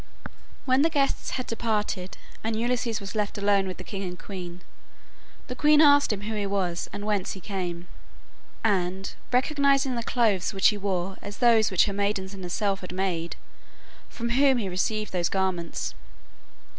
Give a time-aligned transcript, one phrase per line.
[0.65, 4.63] When the guests had departed and Ulysses was left alone with the king and queen,
[5.45, 7.87] the queen asked him who he was and whence he came,
[8.63, 12.91] and (recognizing the clothes which he wore as those which her maidens and herself had
[12.91, 13.35] made)
[14.09, 15.93] from whom he received those garments.